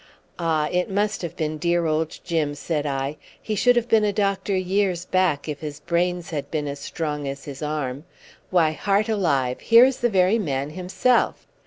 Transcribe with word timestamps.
"Ah! 0.39 0.67
it 0.71 0.89
must 0.89 1.21
have 1.21 1.35
been 1.35 1.59
dear 1.59 1.85
old 1.85 2.19
Jim," 2.23 2.55
said 2.55 2.87
I. 2.87 3.17
"He 3.39 3.53
should 3.53 3.75
have 3.75 3.87
been 3.87 4.03
a 4.03 4.11
doctor 4.11 4.55
years 4.55 5.05
back, 5.05 5.47
if 5.47 5.59
his 5.59 5.79
brains 5.79 6.31
had 6.31 6.49
been 6.49 6.67
as 6.67 6.79
strong 6.79 7.27
as 7.27 7.45
his 7.45 7.61
arm. 7.61 8.05
Why, 8.49 8.71
heart 8.71 9.09
alive, 9.09 9.59
here 9.61 9.85
is 9.85 9.97
the 9.97 10.09
very 10.09 10.39
man 10.39 10.71
himself!" 10.71 11.45